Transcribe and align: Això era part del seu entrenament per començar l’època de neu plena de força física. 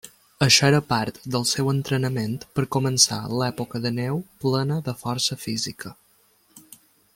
Això 0.43 0.69
era 0.69 0.77
part 0.93 1.19
del 1.35 1.45
seu 1.49 1.69
entrenament 1.73 2.33
per 2.59 2.65
començar 2.77 3.19
l’època 3.41 3.83
de 3.85 3.93
neu 4.01 4.19
plena 4.47 4.81
de 4.91 4.99
força 5.05 5.41
física. 5.47 5.97